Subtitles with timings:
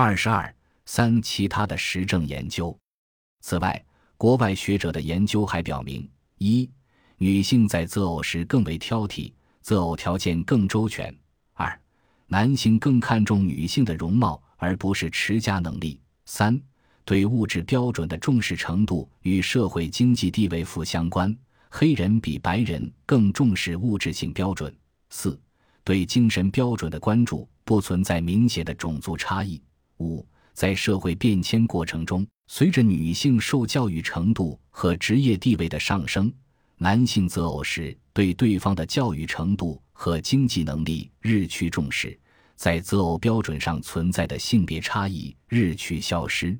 [0.00, 0.54] 二十二
[0.86, 2.78] 三其他的实证研究。
[3.40, 3.84] 此外，
[4.16, 6.70] 国外学者的研究还表明：一、
[7.16, 11.12] 女性在择偶时更为挑剔，择偶条件更周全；
[11.54, 11.76] 二、
[12.28, 16.56] 男性更看重女性的容貌而不是持家能力；三、
[17.04, 21.36] 对物质标准的重视程度与社会经济地位负相关，
[21.68, 24.70] 黑人比白人更重视物质性标准；
[25.10, 25.36] 四、
[25.82, 29.60] 对精神标准的关注不存在明显的种族差异。
[30.00, 36.32] 五，在社会变迁过程中，随着女性受教育程度和职业地位的上升，
[36.76, 42.18] 男性择偶时对对方的教育程度和经济能力日趋重视，
[42.56, 46.58] 在择偶标准上存在的性别差异日趋消失。